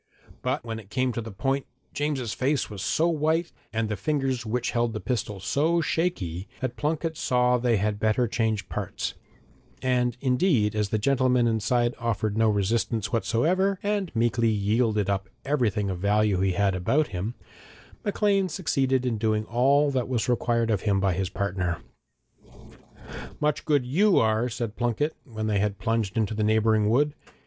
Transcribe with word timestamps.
But 0.41 0.65
when 0.65 0.79
it 0.79 0.89
came 0.89 1.11
to 1.13 1.21
the 1.21 1.29
point, 1.31 1.67
James's 1.93 2.33
face 2.33 2.71
was 2.71 2.81
so 2.81 3.07
white, 3.07 3.51
and 3.71 3.87
the 3.87 3.95
fingers 3.95 4.47
which 4.47 4.71
held 4.71 4.93
the 4.93 4.99
pistol 4.99 5.39
so 5.39 5.79
shaky, 5.79 6.47
that 6.59 6.75
Plunket 6.75 7.15
saw 7.17 7.59
they 7.59 7.77
had 7.77 7.99
better 7.99 8.27
change 8.27 8.67
parts, 8.67 9.13
and 9.79 10.17
indeed, 10.19 10.73
as 10.75 10.89
the 10.89 10.97
gentleman 10.97 11.45
inside 11.45 11.93
offered 11.99 12.35
no 12.35 12.49
resistance 12.49 13.13
whatever, 13.13 13.77
and 13.83 14.11
meekly 14.15 14.49
yielded 14.49 15.07
up 15.07 15.29
everything 15.45 15.87
of 15.91 15.99
value 15.99 16.39
he 16.39 16.53
had 16.53 16.73
about 16.73 17.09
him, 17.09 17.35
Maclean 18.03 18.49
succeeded 18.49 19.05
in 19.05 19.19
doing 19.19 19.45
all 19.45 19.91
that 19.91 20.09
was 20.09 20.27
required 20.27 20.71
of 20.71 20.81
him 20.81 20.99
by 20.99 21.13
his 21.13 21.29
partner. 21.29 21.77
'Much 23.39 23.65
good 23.65 23.85
you 23.85 24.17
are!' 24.17 24.49
said 24.49 24.75
Plunket, 24.75 25.13
when 25.25 25.45
they 25.45 25.59
had 25.59 25.77
plunged 25.77 26.17
into 26.17 26.33
the 26.33 26.43
neighbouring 26.43 26.89
wood. 26.89 27.13